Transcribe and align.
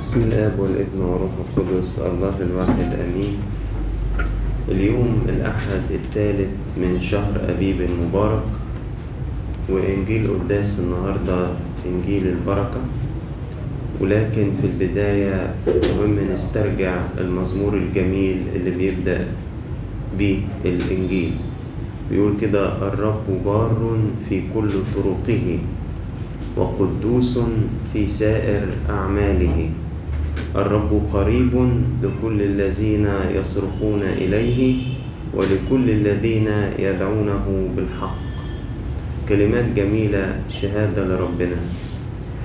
بسم 0.00 0.32
الآب 0.32 0.56
والابن 0.58 1.00
والروح 1.00 1.32
القدس 1.44 1.98
الله 2.00 2.36
الواحد 2.40 2.88
آمين. 3.04 3.36
اليوم 4.72 5.28
الأحد 5.28 5.84
الثالث 5.92 6.48
من 6.80 6.96
شهر 7.04 7.36
أبيب 7.48 7.80
المبارك 7.80 8.42
وإنجيل 9.68 10.24
قداس 10.40 10.80
النهاردة 10.80 11.46
إنجيل 11.84 12.32
البركة. 12.32 12.80
ولكن 14.00 14.46
في 14.60 14.66
البداية 14.72 15.54
مهم 15.68 16.16
نسترجع 16.32 16.96
المزمور 17.20 17.74
الجميل 17.74 18.56
اللي 18.56 18.70
بيبدأ 18.70 19.28
بيه 20.18 20.38
الإنجيل. 20.64 21.32
بيقول 22.10 22.32
كده 22.40 22.88
الرب 22.88 23.28
بار 23.44 23.98
في 24.28 24.42
كل 24.54 24.72
طرقه 24.96 25.58
وقدوس 26.56 27.38
في 27.92 28.08
سائر 28.08 28.64
أعماله. 28.90 29.70
الرب 30.56 31.02
قريب 31.12 31.54
لكل 32.02 32.42
الذين 32.42 33.06
يصرخون 33.34 34.02
إليه 34.02 34.60
ولكل 35.34 35.90
الذين 35.90 36.48
يدعونه 36.78 37.68
بالحق. 37.76 38.18
كلمات 39.28 39.64
جميلة 39.76 40.36
شهادة 40.48 41.04
لربنا. 41.04 41.60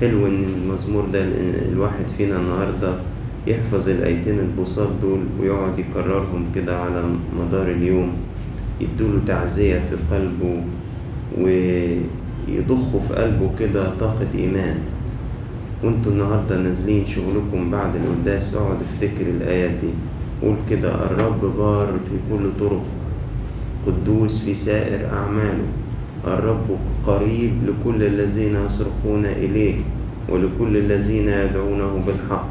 حلو 0.01 0.27
إن 0.27 0.43
المزمور 0.43 1.05
ده 1.13 1.25
الواحد 1.71 2.07
فينا 2.17 2.37
النهاردة 2.37 2.93
يحفظ 3.47 3.89
الآيتين 3.89 4.39
البساط 4.39 4.89
دول 5.01 5.19
ويقعد 5.41 5.79
يكررهم 5.79 6.45
كده 6.55 6.77
على 6.81 7.03
مدار 7.39 7.71
اليوم. 7.71 8.11
يدوله 8.81 9.19
تعزية 9.27 9.79
في 9.89 9.95
قلبه 10.15 10.61
ويضخوا 11.41 12.99
في 13.07 13.13
قلبه 13.13 13.49
كده 13.59 13.89
طاقة 13.99 14.27
إيمان. 14.35 14.77
وانتوا 15.85 16.11
النهاردة 16.11 16.57
نازلين 16.57 17.05
شغلكم 17.05 17.71
بعد 17.71 17.91
القداس 17.95 18.53
اقعد 18.53 18.77
افتكر 18.81 19.21
الآيات 19.21 19.71
دي. 19.71 19.93
قول 20.41 20.55
كده 20.69 20.89
الرب 21.05 21.41
بار 21.57 21.87
في 21.87 22.15
كل 22.29 22.49
طرق 22.59 22.85
قدوس 23.85 24.39
في 24.39 24.53
سائر 24.53 25.09
أعماله. 25.13 25.67
الرب 26.27 26.67
قريب 27.07 27.51
لكل 27.67 28.03
الذين 28.03 28.55
يصرخون 28.65 29.25
إليه 29.25 29.75
ولكل 30.29 30.77
الذين 30.77 31.27
يدعونه 31.29 32.03
بالحق. 32.07 32.49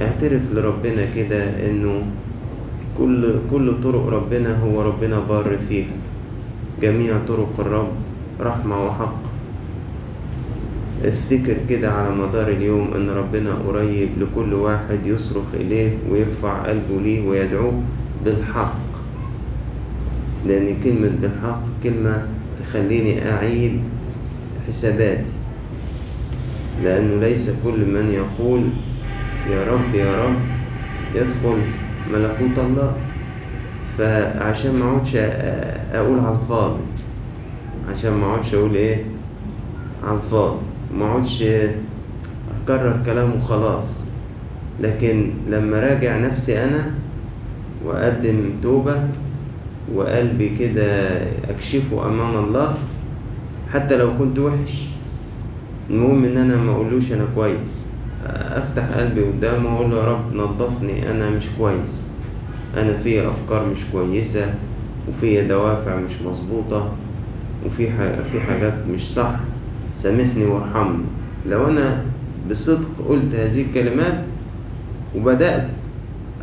اعترف 0.00 0.42
لربنا 0.54 1.04
كده 1.16 1.44
إنه 1.68 2.02
كل 2.98 3.34
كل 3.50 3.80
طرق 3.82 4.08
ربنا 4.08 4.58
هو 4.64 4.82
ربنا 4.82 5.20
بار 5.28 5.58
فيها. 5.68 5.94
جميع 6.82 7.18
طرق 7.28 7.52
الرب 7.58 7.92
رحمة 8.40 8.86
وحق. 8.86 9.29
افتكر 11.04 11.56
كده 11.68 11.92
على 11.92 12.14
مدار 12.14 12.48
اليوم 12.48 12.94
إن 12.94 13.10
ربنا 13.10 13.54
قريب 13.54 14.08
لكل 14.18 14.54
واحد 14.54 14.98
يصرخ 15.06 15.44
إليه 15.54 15.90
ويرفع 16.10 16.62
قلبه 16.62 17.00
ليه 17.02 17.28
ويدعوه 17.28 17.82
بالحق. 18.24 18.76
لأن 20.46 20.76
كلمة 20.84 21.10
بالحق 21.22 21.62
كلمة 21.82 22.26
تخليني 22.60 23.30
أعيد 23.32 23.80
حساباتي. 24.68 25.30
لأنه 26.84 27.20
ليس 27.20 27.50
كل 27.64 27.78
من 27.86 28.10
يقول 28.14 28.62
يا 29.50 29.72
رب 29.72 29.94
يا 29.94 30.24
رب 30.24 30.36
يدخل 31.14 31.58
ملكوت 32.12 32.58
الله. 32.58 32.92
فعشان 33.98 34.74
ما 34.74 34.90
أقعدش 34.90 35.16
أقول 35.94 36.18
على 36.20 36.36
الفاضي 36.42 36.80
عشان 37.92 38.12
ما 38.12 38.26
أقعدش 38.26 38.54
أقول 38.54 38.74
إيه؟ 38.74 39.04
على 40.04 40.16
الفاضي. 40.16 40.69
ما 40.98 41.06
اقعدش 41.06 41.44
أكرر 42.64 43.00
كلام 43.06 43.36
وخلاص. 43.36 44.00
لكن 44.80 45.30
لما 45.50 45.80
راجع 45.80 46.18
نفسي 46.18 46.64
أنا 46.64 46.90
وأقدم 47.84 48.50
توبة 48.62 48.96
وقلبي 49.94 50.48
كده 50.48 51.18
أكشفه 51.50 52.06
أمام 52.06 52.44
الله 52.44 52.74
حتى 53.72 53.96
لو 53.96 54.18
كنت 54.18 54.38
وحش 54.38 54.88
المهم 55.90 56.24
إن 56.24 56.36
أنا 56.36 56.56
ما 56.56 56.72
أقولوش 56.72 57.12
أنا 57.12 57.24
كويس. 57.34 57.84
أفتح 58.26 58.84
قلبي 58.98 59.22
قدامه 59.22 59.74
وأقول 59.74 59.92
يا 59.92 60.04
رب 60.04 60.34
نظفني 60.34 61.10
أنا 61.10 61.30
مش 61.30 61.44
كويس. 61.58 62.08
أنا 62.76 62.96
في 62.96 63.28
أفكار 63.28 63.66
مش 63.66 63.78
كويسة 63.92 64.54
وفي 65.08 65.42
دوافع 65.42 65.96
مش 65.96 66.12
مظبوطة 66.26 66.92
وفي 67.66 67.86
في 68.32 68.40
حاجات 68.40 68.74
مش 68.94 69.14
صح. 69.14 69.34
سامحني 69.94 70.44
وارحمني. 70.44 71.04
لو 71.46 71.68
أنا 71.68 72.02
بصدق 72.50 72.90
قلت 73.08 73.34
هذه 73.34 73.62
الكلمات 73.62 74.24
وبدأت 75.16 75.68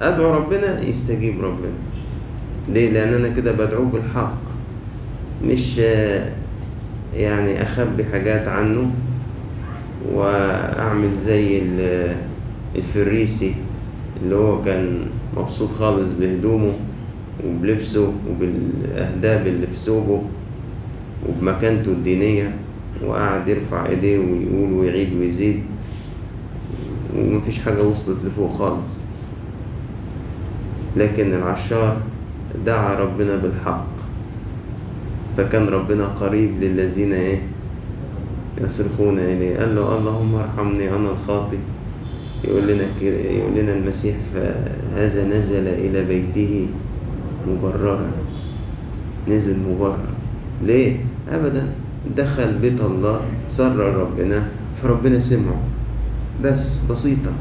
أدعو 0.02 0.34
ربنا 0.34 0.86
يستجيب 0.86 1.44
ربنا. 1.44 1.78
ليه؟ 2.70 2.90
لأن 2.90 3.14
أنا 3.14 3.28
كده 3.28 3.52
بدعوه 3.52 3.86
بالحق. 3.86 4.38
مش 5.46 5.78
يعني 7.16 7.64
أخبي 7.64 8.06
حاجات 8.06 8.48
عنه 8.48 8.92
وأعمل 10.14 11.16
زي 11.26 11.62
الفريسي 12.76 13.56
اللي 14.24 14.36
هو 14.36 14.64
كان 14.64 15.06
مبسوط 15.38 15.70
خالص 15.70 16.12
بهدومه 16.12 16.74
وبلبسه 17.46 18.14
وبالأهداب 18.30 19.48
اللي 19.48 19.68
في 19.68 19.76
ثوبه 19.76 20.22
وبمكانته 21.30 21.92
الدينية. 21.92 22.52
وقعد 23.06 23.48
يرفع 23.48 23.86
ايديه 23.86 24.18
ويقول 24.18 24.74
ويعيد 24.74 25.14
ويزيد. 25.14 25.60
ومفيش 27.18 27.60
حاجة 27.60 27.84
وصلت 27.84 28.18
لفوق 28.26 28.58
خالص. 28.58 28.98
لكن 30.98 31.34
العشار 31.34 31.98
دعا 32.66 32.96
ربنا 32.96 33.36
بالحق. 33.36 33.88
فكان 35.38 35.68
ربنا 35.68 36.06
قريب 36.06 36.52
للذين 36.62 37.14
إيه؟ 37.14 37.42
يصرخون 38.62 39.20
إليه. 39.20 39.58
قال 39.58 39.76
له 39.76 39.98
اللهم 39.98 40.36
ارحمني 40.36 40.90
أنا 40.90 41.10
الخاطئ. 41.12 41.58
يقول 42.44 42.68
لنا 42.68 42.84
يقول 43.02 43.56
لنا 43.56 43.74
المسيح 43.74 44.16
هذا 44.96 45.28
نزل 45.28 45.68
إلى 45.68 46.04
بيته 46.06 46.68
مبررا. 47.48 48.12
نزل 49.28 49.58
مبرر 49.60 49.98
ليه؟ 50.64 50.96
أبدا. 51.32 51.68
دخل 52.18 52.58
بيت 52.62 52.82
الله 52.82 53.22
سر 53.48 53.78
ربنا 53.78 54.44
فربنا 54.84 55.20
سمعه. 55.20 55.62
بس 56.44 56.80
بسيطة 56.90 57.32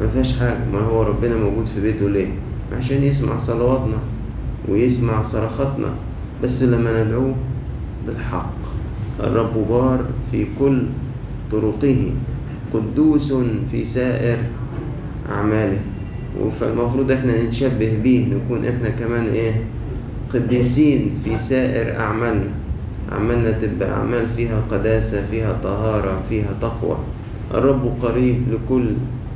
ما 0.00 0.08
فيهاش 0.08 0.38
حاجة. 0.38 0.58
ما 0.72 0.80
هو 0.80 1.02
ربنا 1.02 1.36
موجود 1.36 1.66
في 1.66 1.80
بيته 1.80 2.08
ليه؟ 2.08 2.28
عشان 2.78 3.02
يسمع 3.02 3.38
صلواتنا 3.38 3.98
ويسمع 4.68 5.22
صرخاتنا. 5.22 5.88
بس 6.42 6.62
لما 6.62 7.04
ندعوه 7.04 7.34
بالحق. 8.06 8.56
الرب 9.20 9.68
بار 9.68 10.04
في 10.30 10.46
كل 10.58 10.82
طرقه. 11.52 12.10
قدوس 12.74 13.32
في 13.70 13.84
سائر 13.84 14.38
أعماله. 15.30 15.80
فالمفروض 16.60 17.10
إحنا 17.10 17.44
نتشبه 17.44 17.98
بيه 18.02 18.26
نكون 18.34 18.64
إحنا 18.64 18.88
كمان 18.88 19.26
إيه؟ 19.26 19.64
قديسين 20.34 21.10
في 21.24 21.36
سائر 21.36 21.96
أعمالنا. 21.96 22.50
عملنا 23.12 23.50
تبقى 23.50 23.90
أعمال 23.90 24.26
فيها 24.36 24.60
قداسة 24.70 25.26
فيها 25.30 25.58
طهارة 25.62 26.22
فيها 26.28 26.50
تقوى. 26.60 26.96
الرب 27.54 27.92
قريب 28.02 28.36
لكل 28.52 28.86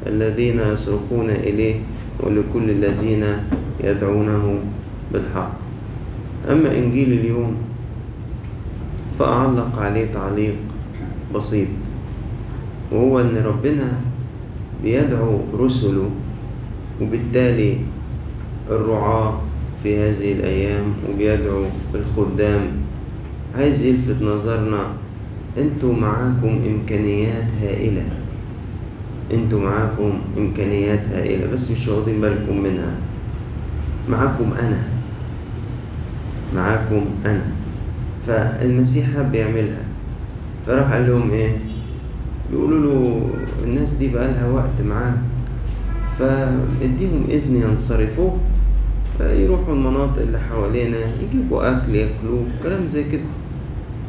الذين 0.06 0.58
يصرخون 0.58 1.30
إليه 1.30 1.74
ولكل 2.20 2.70
الذين 2.70 3.24
يدعونه 3.84 4.58
بالحق. 5.12 5.52
أما 6.50 6.78
إنجيل 6.78 7.12
اليوم 7.12 7.56
فأعلق 9.18 9.78
عليه 9.78 10.06
تعليق 10.12 10.56
بسيط. 11.34 11.68
وهو 12.92 13.20
أن 13.20 13.36
ربنا 13.44 13.88
بيدعو 14.82 15.38
رسله 15.54 16.10
وبالتالي 17.00 17.78
الرعاة 18.70 19.40
في 19.82 19.98
هذه 19.98 20.32
الأيام 20.32 20.84
وبيدعو 21.08 21.64
الخدام 21.94 22.62
عايز 23.56 23.82
يلفت 23.84 24.22
نظرنا. 24.22 24.86
أنتوا 25.58 25.94
معاكم 25.94 26.58
إمكانيات 26.66 27.46
هائلة. 27.62 28.02
أنتوا 29.32 29.60
معاكم 29.60 30.12
إمكانيات 30.38 31.06
هائلة 31.12 31.46
بس 31.52 31.70
مش 31.70 31.88
واخدين 31.88 32.20
بالكم 32.20 32.62
منها. 32.62 32.94
معاكم 34.08 34.52
أنا. 34.60 34.82
معاكم 36.54 37.04
أنا. 37.26 37.46
فالمسيح 38.26 39.06
حب 39.16 39.34
يعملها 39.34 39.82
فراح 40.66 40.92
قال 40.92 41.06
لهم 41.08 41.30
إيه؟ 41.30 41.56
بيقولوا 42.50 42.80
له 42.86 43.30
الناس 43.64 43.92
دي 43.92 44.08
بقالها 44.08 44.48
وقت 44.48 44.80
معاك. 44.88 45.18
فاديهم 46.18 47.24
إذن 47.28 47.56
ينصرفوا 47.56 48.30
يروحوا 49.20 49.74
المناطق 49.74 50.22
اللي 50.22 50.38
حوالينا 50.50 50.96
يجيبوا 51.22 51.70
أكل 51.70 51.94
ياكلوه 51.94 52.44
كلام 52.62 52.86
زي 52.86 53.04
كده. 53.04 53.20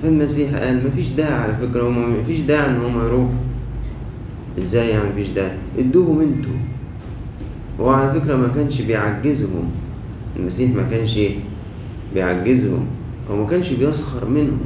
فالمسيح 0.04 0.56
قال 0.56 0.88
مفيش 0.88 1.10
داعي 1.10 1.34
على 1.34 1.56
فكرة 1.56 1.88
هما 1.88 2.08
مفيش 2.08 2.40
داعي 2.40 2.70
إن 2.70 2.82
هما 2.82 3.04
يروحوا. 3.04 3.36
إزاي 4.60 4.90
يعني 4.90 5.10
مفيش 5.10 5.30
داعي؟ 5.30 5.52
ادوهم 5.80 6.22
أنتوا. 6.22 6.52
هو 7.80 7.90
على 7.90 8.22
فكرة 8.22 8.36
ما 8.36 8.48
كانش 8.48 8.82
بيعجزهم. 8.82 9.64
المسيح 10.40 10.72
ما 10.76 10.84
كانش 10.84 11.20
بيعجزهم. 12.14 12.86
هو 13.32 13.36
ما 13.36 13.46
كانش 13.48 13.70
بيسخر 13.70 14.30
منهم. 14.30 14.60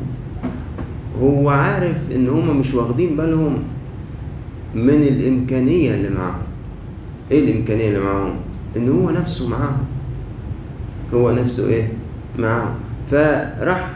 هو 1.21 1.49
عارف 1.49 2.11
إن 2.11 2.29
هما 2.29 2.53
مش 2.53 2.73
واخدين 2.73 3.17
بالهم 3.17 3.57
من 4.75 5.03
الإمكانية 5.03 5.95
اللي 5.95 6.09
معاهم. 6.09 6.41
إيه 7.31 7.43
الإمكانية 7.51 7.87
اللي 7.87 7.99
معاهم؟ 7.99 8.33
إن 8.77 8.89
هو 8.89 9.09
نفسه 9.09 9.47
معاهم. 9.49 9.85
هو 11.13 11.31
نفسه 11.31 11.67
إيه؟ 11.67 11.87
معاهم. 12.39 12.75
فراح 13.11 13.91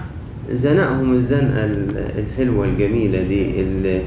زنقهم 0.51 1.13
الزنقة 1.13 1.65
الحلوة 2.19 2.65
الجميلة 2.65 3.23
دي 3.23 3.61
اللي 3.61 4.01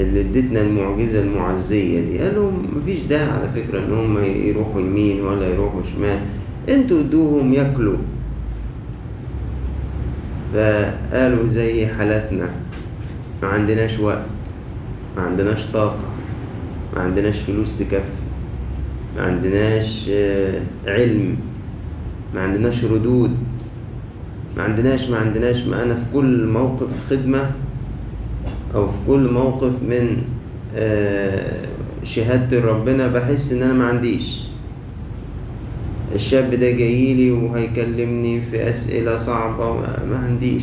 اللي 0.00 0.20
ادتنا 0.20 0.60
المعجزة 0.60 1.20
المعزية 1.22 2.00
دي. 2.00 2.18
قال 2.18 2.34
لهم 2.34 2.66
مفيش 2.76 3.00
داعي 3.00 3.30
على 3.30 3.48
فكرة 3.54 3.78
إن 3.78 3.92
هم 3.92 4.24
يروحوا 4.24 4.80
يمين 4.80 5.20
ولا 5.20 5.48
يروحوا 5.48 5.82
شمال. 5.82 6.18
أنتوا 6.68 7.00
ادوهم 7.00 7.52
ياكلوا. 7.52 7.96
فقالوا 10.54 11.48
زي 11.48 11.86
حالتنا. 11.86 12.50
ما 13.42 13.48
عندناش 13.48 13.98
وقت 13.98 14.26
ما 15.16 15.22
عندناش 15.22 15.64
طاقة 15.72 16.04
ما 16.96 17.02
عندناش 17.02 17.38
فلوس 17.38 17.78
تكفي 17.78 18.02
ما 19.16 19.22
عندناش 19.22 20.10
علم 20.86 21.36
ما 22.34 22.40
عندناش 22.40 22.84
ردود. 22.84 23.36
عندناش 24.62 25.08
ما 25.10 25.16
عندناش 25.16 25.62
ما 25.62 25.82
أنا 25.82 25.94
في 25.94 26.04
كل 26.14 26.46
موقف 26.46 27.10
خدمة 27.10 27.50
أو 28.74 28.88
في 28.88 28.98
كل 29.06 29.30
موقف 29.32 29.72
من 29.82 30.22
شهادة 32.04 32.60
ربنا 32.60 33.08
بحس 33.08 33.52
إن 33.52 33.62
أنا 33.62 33.72
ما 33.72 33.84
عنديش. 33.86 34.40
الشاب 36.14 36.50
ده 36.50 36.70
جايلي 36.70 37.30
وهيكلمني 37.30 38.40
في 38.40 38.70
أسئلة 38.70 39.16
صعبة 39.16 39.72
ما 40.10 40.22
عنديش. 40.24 40.62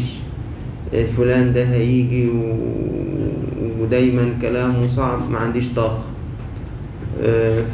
فلان 1.18 1.53
ده 1.53 1.63
هيجي 1.63 2.30
ودايما 3.81 4.30
كلامه 4.41 4.88
صعب 4.88 5.31
ما 5.31 5.38
عنديش 5.39 5.68
طاقة. 5.75 6.06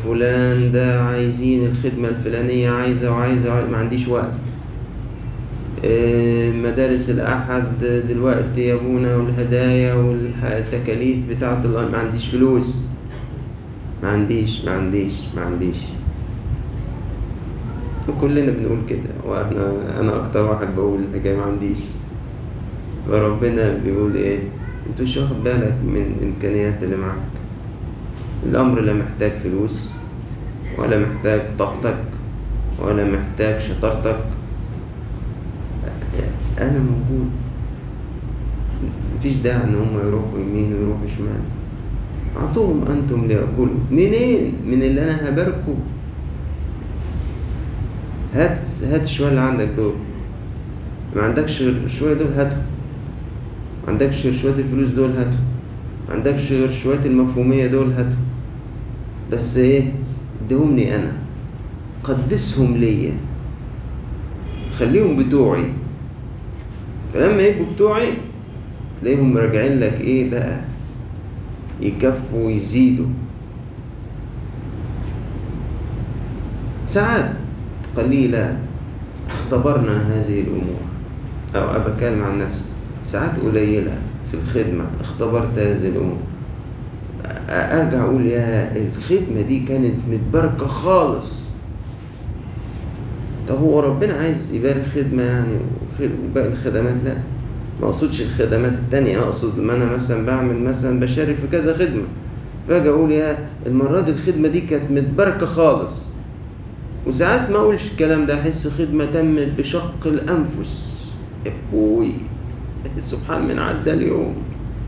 فلان 0.06 0.71
ده 0.71 1.01
عايزين 1.03 1.65
الخدمة 1.65 2.07
الفلانية 2.07 2.69
عايزة 2.69 3.12
وعايزة 3.12 3.67
ما 3.67 3.77
عنديش 3.77 4.07
وقت. 4.07 4.31
مدارس 6.63 7.10
الأحد 7.10 7.63
دلوقتي 8.10 8.62
يا 8.62 8.74
أبونا 8.74 9.16
والهدايا 9.16 9.94
والتكاليف 9.94 11.18
بتاعة 11.30 11.60
ما 11.68 11.98
عنديش 11.98 12.28
فلوس. 12.28 12.81
ما 14.04 14.10
عنديش 14.10 14.66
ما 14.66 14.72
عنديش 14.72 15.13
ما 15.36 15.42
عنديش. 15.42 15.78
وكلنا 18.10 18.51
بنقول 18.51 18.78
كده 18.89 19.10
وأنا 19.25 19.74
أنا 20.00 20.16
أكتر 20.16 20.44
واحد 20.44 20.75
بقول 20.75 21.00
الحكاية 21.13 21.38
ما 21.38 21.44
عنديش. 21.44 21.78
فربنا 23.07 23.77
بيقول 23.86 24.16
إيه؟ 24.16 24.39
أنت 24.89 25.01
مش 25.01 25.18
واخد 25.18 25.44
بالك 25.44 25.75
من 25.86 26.16
الإمكانيات 26.18 26.84
اللي 26.84 26.95
معاك. 26.95 27.31
الأمر 28.45 28.81
لا 28.81 28.94
محتاج 28.94 29.31
فلوس 29.44 29.89
ولا 30.77 31.00
محتاج 31.00 31.42
طاقتك 31.60 32.04
ولا 32.80 33.04
محتاج 33.04 33.62
شطارتك. 33.62 34.19
أنا 36.62 36.80
موجود. 36.80 37.30
مفيش 39.18 39.34
داعي 39.34 39.63
إن 39.63 39.75
هم 39.75 40.08
يروحوا 40.08 40.40
يمين 40.40 40.74
ويروحوا 40.74 41.08
شمال. 41.18 41.42
اعطوهم 42.38 42.86
أنتم 42.92 43.25
ليأكلوا 43.25 43.75
منين؟ 43.92 44.54
من 44.68 44.84
اللي 44.84 45.04
أنا 45.04 45.30
هباركه. 45.30 45.75
هات 48.34 48.60
هات 48.84 49.02
الشوية 49.02 49.30
اللي 49.30 49.42
عندك 49.42 49.68
دول. 49.78 49.94
ما 51.16 51.22
عندكش 51.22 51.62
غير 51.62 51.88
شوية 51.88 52.13
دول 52.13 52.28
هاتهم. 52.28 52.62
ما 53.86 53.92
عندكش 53.94 54.25
غير 54.25 54.34
شوية 54.34 54.54
الفلوس 54.54 54.90
دول 54.90 55.12
هاتهم. 55.12 55.44
ما 56.08 56.13
عندكش 56.16 56.52
غير 56.52 56.72
شوية 56.72 57.06
المفهومية 57.06 57.68
دول 57.68 57.92
هاتهم. 57.92 58.25
بس 59.31 59.58
إيه؟ 59.58 59.92
اديهمني 60.46 60.96
أنا. 60.96 61.12
قدسهم 62.04 62.78
ليا. 62.78 63.13
خليهم 64.80 65.18
بتوعي. 65.18 65.66
فلما 67.13 67.42
يبقوا 67.42 67.66
بتوعي 67.75 68.13
تلاقيهم 69.02 69.38
راجعين 69.38 69.80
لك 69.80 70.02
إيه 70.02 70.31
بقى؟ 70.31 70.58
يكفوا 71.81 72.46
ويزيدوا. 72.46 73.08
ساعات 76.88 77.31
قليلة 77.98 78.58
اختبرنا 79.30 80.08
هذه 80.13 80.40
الأمور. 80.42 80.81
أو 81.56 81.80
بتكلم 81.92 82.24
عن 82.24 82.38
نفسي. 82.38 82.72
ساعات 83.06 83.40
قليلة 83.40 83.92
في 84.31 84.38
الخدمة 84.38 84.86
اختبرت 85.02 85.58
هذه 85.58 85.88
الأمور. 85.88 86.18
أرجع 87.50 88.04
أقول 88.04 88.25
يا 88.25 88.72
الخدمة 88.78 89.42
دي 89.42 89.60
كانت 89.60 89.96
متباركة 90.10 90.68
خالص. 90.68 91.50
طب 93.51 93.59
هو 93.59 93.80
ربنا 93.80 94.13
عايز 94.13 94.53
يبارك 94.53 94.86
خدمة 94.95 95.24
يعني 95.24 95.53
وباقي 96.30 96.48
الخدمات 96.48 96.95
لا. 97.06 97.13
ما 97.81 97.86
أقصدش 97.88 98.21
الخدمات 98.21 98.74
التانية 98.74 99.19
أقصد 99.19 99.59
ما 99.59 99.74
أنا 99.75 99.86
مثلا 99.86 100.25
بعمل 100.25 100.56
مثلا 100.59 101.00
بشارك 101.00 101.36
في 101.36 101.48
كذا 101.51 101.77
خدمة. 101.77 102.03
باجي 102.69 102.89
أقول 102.89 103.12
يا 103.12 103.38
المرة 103.65 104.01
دي 104.01 104.12
الخدمة 104.12 104.48
دي 104.48 104.62
كانت 104.62 104.92
متباركة 104.92 105.45
خالص. 105.45 106.09
وساعات 107.07 107.50
ما 107.50 107.57
أقولش 107.57 107.92
الكلام 107.92 108.25
ده 108.25 108.42
أحس 108.42 108.68
خدمة 108.68 109.06
تمت 109.06 109.48
بشق 109.57 110.07
الأنفس. 110.07 111.06
أبوي 111.48 112.12
سبحان 113.00 113.48
من 113.48 113.59
عدى 113.59 113.94
اليوم. 113.94 114.36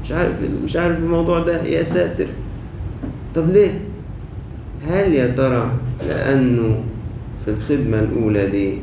مش 0.04 0.12
عارف 0.12 0.36
مش 0.64 0.76
عارف 0.76 0.98
الموضوع 0.98 1.40
ده 1.40 1.64
يا 1.64 1.84
ساتر. 1.84 2.28
طب 3.36 3.50
ليه؟ 3.50 3.80
هل 4.88 5.14
يا 5.14 5.28
ترى 5.28 5.72
لأنه 6.08 6.84
في 7.46 7.52
الخدمة 7.52 8.00
الأولى 8.00 8.48
دي 8.50 8.74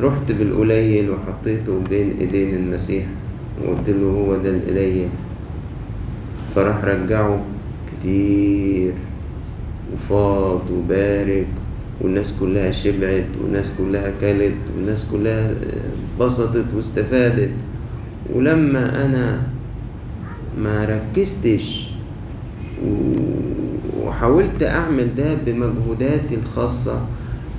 رحت 0.00 0.32
بالقليل 0.32 1.10
وحطيته 1.10 1.80
بين 1.90 2.14
إيدين 2.20 2.54
المسيح 2.54 3.04
وقلت 3.64 3.88
له 3.90 4.06
هو 4.06 4.36
ده 4.36 4.50
القليل 4.50 5.08
فراح 6.54 6.84
رجعه 6.84 7.40
كتير 7.92 8.92
وفاض 9.94 10.60
وبارك 10.70 11.46
والناس 12.00 12.34
كلها 12.40 12.70
شبعت 12.70 13.24
والناس 13.42 13.72
كلها 13.78 14.12
كلت 14.20 14.54
والناس 14.76 15.06
كلها 15.12 15.54
بسطت 16.20 16.64
واستفادت. 16.76 17.50
ولما 18.34 19.06
أنا 19.06 19.42
ما 20.58 20.84
ركزتش 20.84 21.88
وحاولت 24.04 24.62
أعمل 24.62 25.14
ده 25.14 25.34
بمجهوداتي 25.46 26.34
الخاصة 26.34 27.00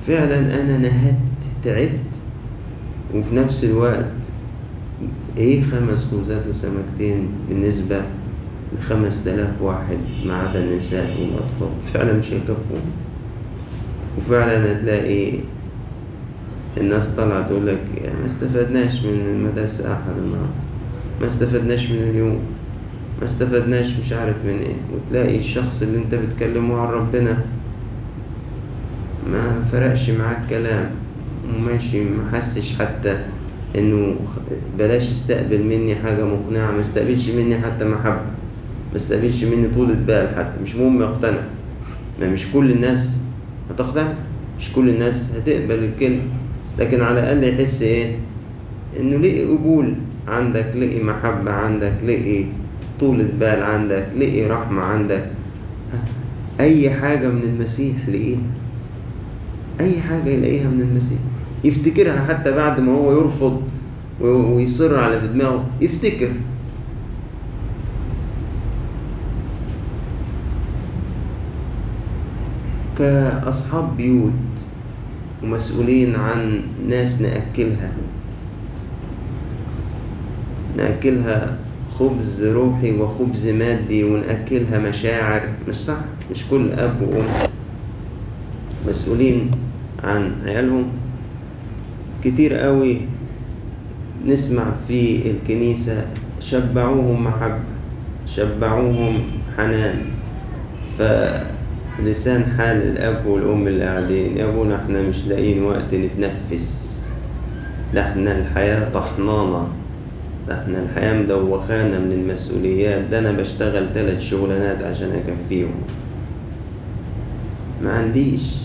فعلا 0.08 0.62
أنا 0.62 0.78
نهدت 0.78 1.16
تعبت 1.64 1.92
وفي 3.16 3.36
نفس 3.36 3.64
الوقت 3.64 4.06
إيه 5.38 5.64
خمس 5.64 6.06
خوذات 6.12 6.48
وسمكتين 6.50 7.28
بالنسبة 7.50 8.02
لخمس 8.78 9.24
تلاف 9.24 9.62
واحد 9.62 9.98
ما 10.26 10.34
عدا 10.38 10.64
النساء 10.64 11.18
والأطفال. 11.22 11.70
فعلا 11.94 12.14
مش 12.14 12.34
هيكفون 12.34 12.82
وفعلا 14.18 14.72
هتلاقي 14.72 15.34
الناس 16.78 17.10
طالعة 17.10 17.48
تقول 17.48 17.68
لك 17.68 17.80
يعني 18.04 18.20
ما 18.20 18.26
استفدناش 18.26 19.04
من 19.04 19.20
المدرسة 19.36 19.94
أحد 19.94 20.18
النهاردة. 20.18 20.50
ما 21.22 21.28
استفدناش 21.28 21.92
من 21.92 21.98
اليوم. 21.98 22.40
ما 23.20 23.26
استفدناش 23.26 23.98
مش 23.98 24.14
عارف 24.14 24.36
من 24.46 24.60
إيه. 24.60 24.76
وتلاقي 24.94 25.38
الشخص 25.38 25.82
اللي 25.82 25.98
أنت 25.98 26.16
بتكلمه 26.16 26.78
عن 26.80 26.88
ربنا 26.94 27.38
ما 29.32 29.64
فرقش 29.72 30.10
معاك 30.10 30.38
كلام 30.50 30.90
وماشي 31.58 32.04
ما 32.04 32.32
حسش 32.34 32.76
حتى 32.80 33.20
إنه 33.78 34.16
بلاش 34.80 35.12
استقبل 35.12 35.64
مني 35.64 35.96
حاجة 35.96 36.26
مقنعة 36.26 36.72
ما 36.72 36.82
استقبلش 36.82 37.30
مني 37.30 37.58
حتى 37.60 37.86
محبة 37.86 38.22
ما 38.92 38.96
استقبلش 38.96 39.44
مني 39.44 39.68
طولة 39.68 39.94
بال 39.94 40.30
حتى 40.38 40.62
مش 40.64 40.76
مهم 40.76 41.02
يقتنع. 41.02 41.42
ما 42.22 42.28
مش 42.30 42.46
كل 42.54 42.72
الناس 42.72 43.18
هتقتنع 43.70 44.14
مش 44.60 44.72
كل 44.74 44.90
الناس 44.90 45.30
هتقبل 45.38 45.84
الكلمة. 45.84 46.22
لكن 46.80 47.02
على 47.02 47.20
الأقل 47.20 47.44
يحس 47.44 47.82
إيه؟ 47.82 48.16
إنه 49.00 49.18
لقي 49.18 49.46
قبول. 49.46 49.94
عندك 50.28 50.66
لقي 50.76 51.04
محبة 51.04 51.52
عندك 51.52 51.94
لقي 52.06 52.46
طولة 53.00 53.28
بال 53.40 53.64
عندك 53.64 54.06
لقي 54.18 54.46
رحمة 54.46 54.82
عندك 54.82 55.24
أي 56.60 56.90
حاجة 56.90 57.28
من 57.28 57.44
المسيح 57.44 57.96
لقيها. 58.08 58.40
أي 59.80 60.02
حاجة 60.02 60.30
يلاقيها 60.30 60.70
من 60.70 60.82
المسيح. 60.82 61.20
يفتكرها 61.64 62.26
حتى 62.28 62.52
بعد 62.52 62.80
ما 62.80 62.92
هو 62.92 63.12
يرفض 63.22 63.62
ويصر 64.22 65.00
على 65.00 65.20
في 65.20 65.28
دماغه. 65.28 65.66
يفتكر. 65.82 66.32
كأصحاب 72.98 73.98
بيوت 73.98 74.32
ومسؤولين 75.44 76.16
عن 76.16 76.62
ناس 76.90 77.22
نأكلها. 77.22 77.92
نأكلها 80.78 81.58
خبز 82.00 82.44
روحي 82.44 82.92
وخبز 82.92 83.48
مادي 83.48 84.04
ونأكلها 84.04 84.80
مشاعر. 84.90 85.42
مش 85.70 85.76
صح؟ 85.76 85.98
مش 86.32 86.46
كل 86.52 86.72
أب 86.72 87.02
وأم. 87.02 87.51
مسؤولين 88.88 89.52
عن 90.04 90.32
عيالهم. 90.46 90.86
كتير 92.24 92.54
قوي 92.54 92.98
نسمع 94.26 94.64
في 94.88 95.32
الكنيسة 95.32 96.06
شبعوهم 96.40 97.24
محبة 97.24 97.60
شبعوهم 98.28 99.24
حنان. 99.58 99.96
فلسان 100.98 102.44
حال 102.58 102.78
الأب 102.82 103.26
والأم 103.26 103.68
اللي 103.68 103.86
قاعدين 103.86 104.38
يا 104.38 104.46
أبونا 104.50 104.76
إحنا 104.76 105.02
مش 105.02 105.26
لاقيين 105.28 105.64
وقت 105.64 105.94
نتنفس. 105.94 107.02
ده 107.94 108.02
إحنا 108.12 108.38
الحياة 108.38 108.90
طحنانة. 108.90 109.68
ده 110.48 110.62
إحنا 110.62 110.80
الحياة 110.84 111.14
مدوخانا 111.22 112.00
من 112.00 112.12
المسؤوليات. 112.12 113.02
ده 113.12 113.20
أنا 113.20 113.32
بشتغل 113.32 113.94
تلات 113.94 114.20
شغلانات 114.20 114.84
عشان 114.84 115.10
أكفيهم. 115.12 115.74
ما 117.84 117.92
عنديش. 117.92 118.56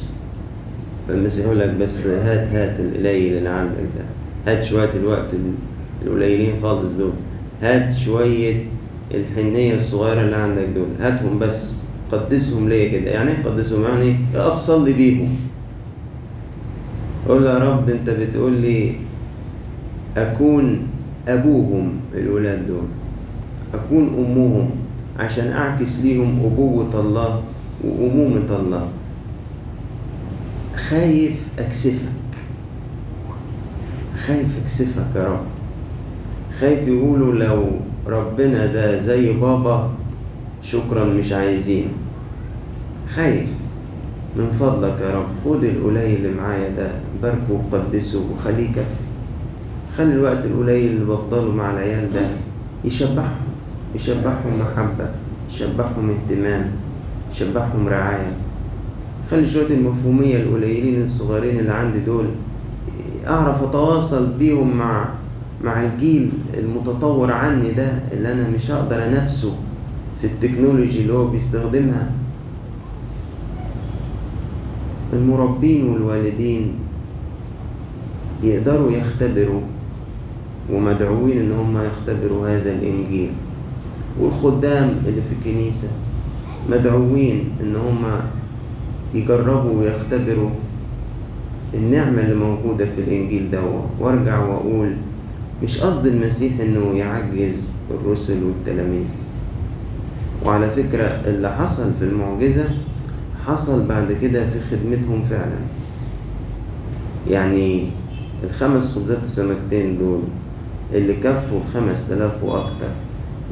فالمسيح 1.08 1.44
يقول 1.44 1.58
لك 1.58 1.70
بس 1.70 2.06
هات 2.06 2.48
هات 2.48 2.80
القليل 2.80 3.38
اللي 3.38 3.48
عندك 3.48 3.78
ده. 3.98 4.04
هات 4.52 4.64
شوية 4.64 4.90
الوقت 4.94 5.34
القليلين 6.06 6.52
خالص 6.62 6.92
دول. 6.92 7.12
هات 7.62 7.96
شوية 7.96 8.64
الحنية 9.14 9.74
الصغيرة 9.74 10.20
اللي 10.22 10.36
عندك 10.36 10.66
دول. 10.74 10.86
هاتهم 11.00 11.38
بس. 11.38 11.76
قدسهم 12.12 12.68
ليا 12.68 12.88
كده؟ 12.88 13.10
يعني 13.10 13.30
إيه 13.30 13.42
قدسهم؟ 13.42 13.82
يعني 13.84 14.16
اقف 14.34 14.56
صلي 14.58 14.92
بيهم. 14.92 15.36
قول 17.28 17.46
يا 17.46 17.58
رب 17.58 17.90
أنت 17.90 18.10
بتقول 18.10 18.52
لي 18.52 18.92
أكون 20.16 20.86
أبوهم 21.28 21.92
الولاد 22.14 22.66
دول. 22.66 22.86
أكون 23.74 24.08
أمهم 24.18 24.70
عشان 25.18 25.52
أعكس 25.52 26.00
ليهم 26.00 26.40
أبوة 26.44 27.00
الله 27.00 27.42
وأمومة 27.84 28.56
الله. 28.60 28.88
خايف 30.90 31.48
أكسفك. 31.58 32.02
خايف 34.26 34.56
أكسفك 34.62 35.16
يا 35.16 35.22
رب. 35.24 35.44
خايف 36.60 36.88
يقولوا 36.88 37.34
لو 37.34 37.66
ربنا 38.06 38.66
ده 38.66 38.98
زي 38.98 39.32
بابا 39.32 39.90
شكرا 40.62 41.04
مش 41.04 41.32
عايزينه. 41.32 41.88
خايف 43.14 43.48
من 44.36 44.50
فضلك 44.60 45.00
يا 45.00 45.10
رب. 45.18 45.26
خد 45.44 45.64
القليل 45.64 46.16
اللي 46.26 46.28
معايا 46.40 46.68
ده 46.68 46.90
باركه 47.22 47.46
وقدسه 47.72 48.22
وخليه 48.32 48.68
كفي 48.68 49.02
خلي 49.98 50.12
الوقت 50.12 50.44
القليل 50.44 50.90
اللي 50.92 51.04
بفضله 51.04 51.50
مع 51.54 51.70
العيال 51.70 52.12
ده 52.12 52.26
يشبعهم. 52.84 53.46
يشبعهم 53.94 54.60
محبة 54.60 55.08
يشبعهم 55.50 56.10
اهتمام 56.10 56.70
يشبعهم 57.32 57.88
رعاية. 57.88 58.32
خلي 59.30 59.48
شوية 59.48 59.66
المفهومية 59.70 60.36
القليلين 60.36 61.02
الصغيرين 61.02 61.58
اللي 61.58 61.72
عندي 61.72 61.98
دول. 61.98 62.26
أعرف 63.26 63.62
أتواصل 63.62 64.26
بيهم 64.38 64.76
مع 64.76 65.08
مع 65.64 65.84
الجيل 65.84 66.30
المتطور 66.58 67.32
عني 67.32 67.70
ده 67.70 67.88
اللي 68.12 68.32
أنا 68.32 68.48
مش 68.48 68.70
هقدر 68.70 69.06
أنافسه 69.06 69.54
في 70.20 70.26
التكنولوجي 70.26 71.00
اللي 71.00 71.12
هو 71.12 71.26
بيستخدمها. 71.26 72.10
المربين 75.12 75.88
والوالدين 75.88 76.72
يقدروا 78.42 78.90
يختبروا 78.90 79.60
ومدعوين 80.72 81.38
إن 81.38 81.52
هم 81.52 81.78
يختبروا 81.86 82.48
هذا 82.48 82.72
الإنجيل. 82.72 83.30
والخدام 84.20 84.96
اللي 85.06 85.22
في 85.22 85.34
الكنيسة 85.50 85.88
مدعوين 86.70 87.44
إن 87.60 87.76
هم 87.76 88.04
يجربوا 89.14 89.80
ويختبروا 89.80 90.50
النعمة 91.74 92.20
اللي 92.20 92.34
موجودة 92.34 92.84
في 92.84 93.00
الإنجيل 93.00 93.50
ده 93.50 93.60
وأرجع 94.00 94.38
وأقول 94.44 94.92
مش 95.62 95.78
قصد 95.78 96.06
المسيح 96.06 96.52
إنه 96.60 96.92
يعجز 96.98 97.70
الرسل 97.90 98.42
والتلاميذ. 98.44 99.08
وعلى 100.44 100.70
فكرة 100.70 101.04
اللي 101.04 101.50
حصل 101.56 101.90
في 101.98 102.04
المعجزة 102.04 102.64
حصل 103.46 103.86
بعد 103.86 104.12
كده 104.22 104.46
في 104.46 104.60
خدمتهم 104.60 105.24
فعلا. 105.30 105.58
يعني 107.30 107.88
الخمس 108.44 108.92
خبزات 108.94 109.24
وسمكتين 109.24 109.98
دول 109.98 110.20
اللي 110.94 111.14
كفوا 111.14 111.60
الخمس 111.60 112.08
تلاف 112.08 112.44
وأكتر 112.44 112.88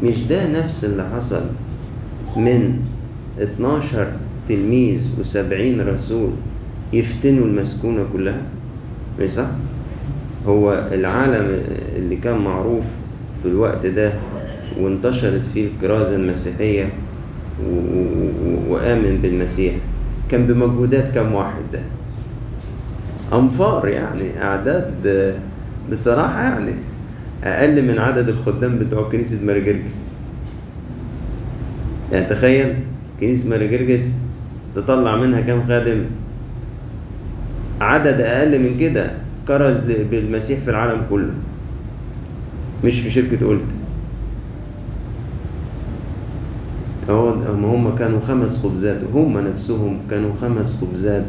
مش 0.02 0.22
ده 0.22 0.50
نفس 0.60 0.84
اللي 0.84 1.08
حصل 1.16 1.42
من 2.36 2.80
12 3.42 4.12
تلميذ 4.48 5.08
وسبعين 5.20 5.80
رسول 5.80 6.30
يفتنوا 6.92 7.44
المسكونة 7.46 8.06
كلها؟ 8.12 8.42
مش 9.20 9.30
صح؟ 9.30 9.46
هو 10.46 10.88
العالم 10.92 11.60
اللي 11.96 12.16
كان 12.16 12.38
معروف 12.38 12.84
في 13.42 13.48
الوقت 13.48 13.86
ده 13.86 14.12
وانتشرت 14.80 15.46
فيه 15.46 15.66
الكرازة 15.68 16.16
المسيحية 16.16 16.88
وآمن 18.68 19.18
بالمسيح 19.22 19.74
كان 20.30 20.46
بمجهودات 20.46 21.14
كم 21.14 21.32
واحد 21.34 21.62
ده؟ 21.72 21.80
أنفار 23.32 23.88
يعني 23.88 24.42
أعداد 24.42 24.94
بصراحة 25.90 26.42
يعني 26.42 26.72
أقل 27.44 27.82
من 27.82 27.98
عدد 27.98 28.28
الخدام 28.28 28.78
بتوع 28.78 29.08
كنيسة 29.08 29.38
مارجرجس 29.44 30.12
يعني 32.12 32.26
تخيل 32.26 32.74
كنيسة 33.20 33.48
مارجرجس 33.48 34.12
تطلع 34.74 35.16
منها 35.16 35.40
كم 35.40 35.66
خادم؟ 35.68 36.04
عدد 37.80 38.20
أقل 38.20 38.58
من 38.58 38.78
كده 38.80 39.10
كرز 39.48 39.82
بالمسيح 40.10 40.60
في 40.60 40.70
العالم 40.70 41.02
كله 41.10 41.32
مش 42.84 43.00
في 43.00 43.10
شركة 43.10 43.46
قلت 43.46 43.64
هو 47.10 47.28
هم 47.48 47.94
كانوا 47.94 48.20
خمس 48.20 48.62
خبزات 48.62 49.00
هم 49.14 49.38
نفسهم 49.38 49.98
كانوا 50.10 50.30
خمس 50.40 50.76
خبزات 50.80 51.24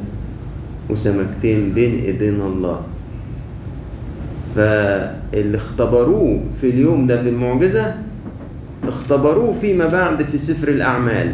وسمكتين 0.89 1.73
بين 1.73 1.95
ايدينا 2.03 2.45
الله. 2.45 2.81
فاللي 4.55 5.57
اختبروه 5.57 6.39
في 6.61 6.69
اليوم 6.69 7.07
ده 7.07 7.21
في 7.21 7.29
المعجزة 7.29 7.95
اختبروه 8.87 9.53
فيما 9.53 9.85
بعد 9.87 10.23
في 10.23 10.37
سفر 10.37 10.67
الأعمال. 10.67 11.31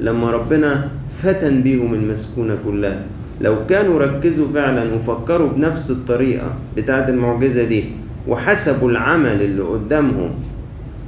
لما 0.00 0.30
ربنا 0.30 0.88
فتن 1.22 1.62
بيهم 1.62 1.94
المسكونة 1.94 2.56
كلها 2.64 3.02
لو 3.40 3.66
كانوا 3.66 3.98
ركزوا 3.98 4.46
فعلا 4.54 4.94
وفكروا 4.94 5.48
بنفس 5.48 5.90
الطريقة 5.90 6.54
بتاعت 6.76 7.08
المعجزة 7.08 7.64
دي 7.64 7.84
وحسبوا 8.28 8.90
العمل 8.90 9.42
اللي 9.42 9.62
قدامهم 9.62 10.30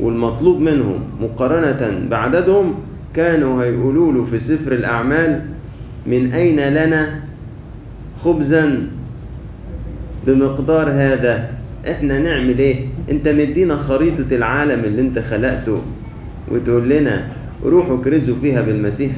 والمطلوب 0.00 0.60
منهم 0.60 1.00
مقارنة 1.20 2.08
بعددهم 2.10 2.74
كانوا 3.14 3.64
هيقولوا 3.64 4.12
له 4.12 4.24
في 4.24 4.38
سفر 4.38 4.72
الأعمال 4.72 5.42
من 6.06 6.32
أين 6.32 6.60
لنا 6.60 7.20
خبزا 8.16 8.86
بمقدار 10.26 10.90
هذا؟ 10.90 11.48
إحنا 11.90 12.18
نعمل 12.18 12.58
إيه؟ 12.58 12.76
أنت 13.10 13.28
مدينا 13.28 13.76
خريطة 13.76 14.26
العالم 14.36 14.84
اللي 14.84 15.00
أنت 15.00 15.18
خلقته. 15.18 15.82
وتقول 16.50 16.88
لنا 16.88 17.28
روحوا 17.64 17.96
كرزوا 17.96 18.36
فيها 18.42 18.60
بالمسيح. 18.62 19.10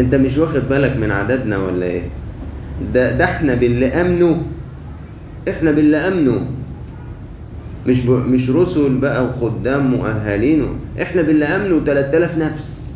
انت 0.00 0.14
مش 0.14 0.36
واخد 0.36 0.68
بالك 0.68 0.96
من 0.96 1.10
عددنا 1.10 1.58
ولا 1.58 1.86
إيه؟ 1.86 2.02
ده, 2.94 3.10
ده 3.16 3.24
إحنا 3.24 3.54
باللي 3.54 3.86
آمنوا. 3.86 4.36
إحنا 5.48 5.70
باللي 5.70 5.96
آمنوا. 5.96 6.40
مش 7.86 8.00
ب... 8.02 8.10
مش 8.10 8.50
رسل 8.50 8.94
بقى 8.98 9.24
وخدام 9.24 9.90
مؤهلين 9.90 10.66
إحنا 11.02 11.22
باللي 11.22 11.44
آمنوا 11.44 11.80
3000 11.84 12.38
نفس. 12.38 12.94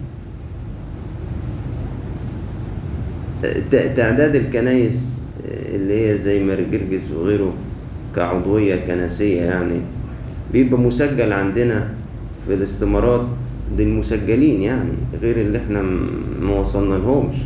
تعداد 3.96 4.36
الكنايس 4.36 5.20
اللي 5.74 6.10
هي 6.10 6.18
زي 6.18 6.44
مرجرجس 6.44 7.10
وغيره 7.10 7.54
كعضوية 8.16 8.76
كنسية 8.86 9.42
يعني 9.42 9.80
بيبقى 10.52 10.80
مسجل 10.80 11.32
عندنا 11.32 11.88
في 12.46 12.54
الاستمارات. 12.54 13.26
دي 13.76 13.82
المسجلين 13.82 14.62
يعني 14.62 14.90
غير 15.22 15.40
اللي 15.40 15.58
إحنا 15.58 15.82
ما 16.42 16.60
وصلنا 16.60 16.94
لهمش 16.94 17.36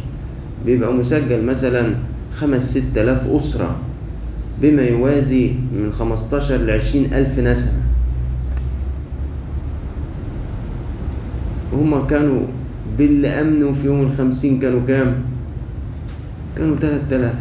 بيبقى 0.66 0.92
مسجل 0.92 1.44
مثلا 1.44 1.94
خمس 2.36 2.70
ست 2.70 2.98
آلاف 2.98 3.26
أسرة 3.26 3.76
بما 4.62 4.82
يوازي 4.82 5.50
من 5.50 5.92
خمستاشر 5.92 6.56
لعشرين 6.56 7.14
ألف 7.14 7.38
نسمة. 7.38 7.82
هما 11.72 12.06
كانوا 12.06 12.42
باللي 12.98 13.28
امنوا 13.28 13.72
في 13.72 13.86
يوم 13.86 14.00
الخمسين 14.02 14.60
كانوا 14.60 14.80
كام؟ 14.88 15.14
كانوا 16.56 16.76
تلات 16.76 17.12
آلاف. 17.12 17.40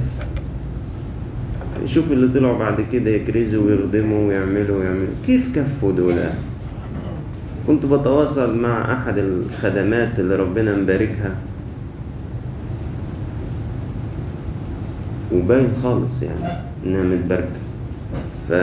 شوف 1.85 2.11
اللي 2.11 2.27
طلعوا 2.27 2.57
بعد 2.57 2.81
كده 2.91 3.11
يكرزوا 3.11 3.65
ويخدموا 3.65 4.27
ويعملوا 4.27 4.77
ويعملوا. 4.77 5.13
كيف 5.25 5.55
كفوا 5.55 5.91
دول؟ 5.91 6.15
كنت 7.67 7.85
بتواصل 7.85 8.57
مع 8.57 8.93
أحد 8.93 9.17
الخدمات 9.17 10.19
اللي 10.19 10.35
ربنا 10.35 10.75
مباركها. 10.75 11.35
وباين 15.33 15.69
خالص 15.83 16.23
يعني 16.23 16.57
إنها 16.85 17.03
متباركة. 17.03 17.59
ف 18.49 18.53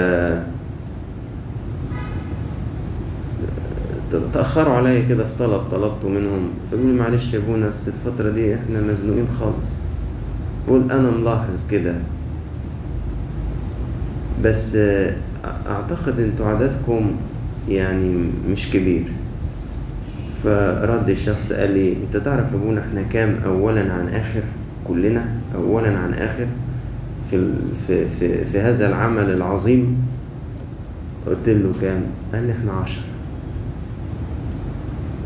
تأخروا 4.32 4.74
عليا 4.74 5.08
كده 5.08 5.24
في 5.24 5.34
طلب 5.38 5.62
طلبته 5.70 6.08
منهم. 6.08 6.48
فقالوا 6.70 6.92
لي 6.92 6.98
معلش 6.98 7.34
يا 7.34 7.38
أبونا 7.38 7.66
بس 7.66 7.88
الفترة 7.88 8.30
دي 8.30 8.54
إحنا 8.54 8.80
مزنوقين 8.80 9.26
خالص. 9.40 9.72
قول 10.68 10.92
أنا 10.92 11.10
ملاحظ 11.10 11.66
كده. 11.70 11.94
بس 14.44 14.78
أعتقد 15.66 16.20
إنتوا 16.20 16.46
عددكم 16.46 17.10
يعني 17.68 18.14
مش 18.50 18.70
كبير. 18.70 19.04
فرد 20.44 21.10
الشخص 21.10 21.52
قال 21.52 21.70
لي 21.74 21.92
أنت 21.92 22.16
تعرف 22.16 22.52
يا 22.52 22.56
أبونا 22.56 22.80
إحنا 22.80 23.02
كام 23.02 23.36
اولا 23.46 23.92
عن 23.92 24.08
آخر؟ 24.08 24.42
كلنا 24.84 25.24
اولا 25.54 25.98
عن 25.98 26.14
آخر 26.14 26.46
في 27.30 27.50
في 27.86 28.08
في, 28.08 28.44
في 28.44 28.60
هذا 28.60 28.88
العمل 28.88 29.30
العظيم؟ 29.30 29.98
قلت 31.26 31.48
له 31.48 31.72
كام؟ 31.80 32.00
قال 32.34 32.46
لي 32.46 32.52
إحنا 32.52 32.72
عشرة. 32.72 33.02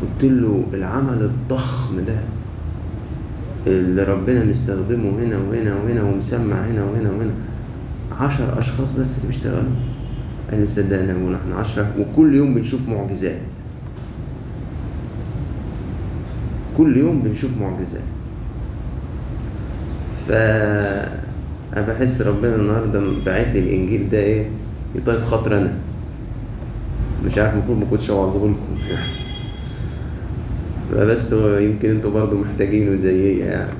قلت 0.01 0.31
له 0.31 0.63
العمل 0.73 1.21
الضخم 1.21 1.95
ده 2.07 2.15
اللي 3.67 4.03
ربنا 4.03 4.43
مستخدمه 4.45 5.09
هنا 5.09 5.37
وهنا 5.37 5.75
وهنا 5.75 6.03
ومسمع 6.03 6.55
هنا 6.65 6.83
وهنا 6.83 7.09
وهنا 7.11 7.31
عشر 8.19 8.59
أشخاص 8.59 8.91
بس 8.91 9.17
اللي 9.17 9.27
بيشتغلوا؟ 9.27 9.71
قال 10.53 10.61
لي 10.61 10.67
صدقني 10.67 11.07
يا 11.07 11.13
ابونا 11.13 11.37
إحنا 11.37 11.55
عشرة 11.55 11.87
وكل 11.99 12.35
يوم 12.35 12.53
بنشوف 12.53 12.89
معجزات. 12.89 13.37
كل 16.77 16.97
يوم 16.97 17.21
بنشوف 17.21 17.51
معجزات. 17.61 18.01
ف 20.27 20.31
أنا 21.77 21.87
بحس 21.87 22.21
ربنا 22.21 22.55
النهارده 22.55 22.99
باعت 23.25 23.47
لي 23.47 23.59
الإنجيل 23.59 24.09
ده 24.09 24.17
إيه؟ 24.17 24.45
يطيب 24.95 25.23
خاطر 25.23 25.57
أنا. 25.57 25.73
مش 27.25 27.37
عارف 27.37 27.53
المفروض 27.53 27.77
ما 27.77 27.85
كنتش 27.85 28.09
أوعظه 28.09 28.39
لكم. 28.39 28.77
هو 31.33 31.57
يمكن 31.57 31.89
أنتوا 31.89 32.11
برضو 32.11 32.37
محتاجينه 32.37 32.95
زيي 32.95 33.39
يعني. 33.39 33.71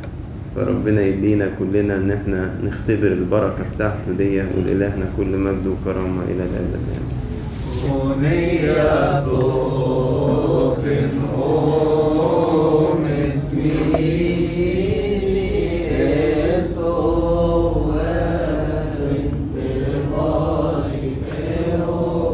فربنا 0.56 1.02
يدينا 1.02 1.50
كلنا 1.60 1.96
إن 1.98 2.12
إحنا 2.12 2.52
نختبر 2.64 3.08
البركة 3.08 3.64
بتاعته 3.76 4.12
دي 4.18 4.42
ولإلهنا 4.58 5.06
كل 5.18 5.38
مجد 5.38 5.68
وكرامة 5.68 6.22
إلى 6.24 6.44
الأبد 6.44 6.84
يعني. 6.94 7.10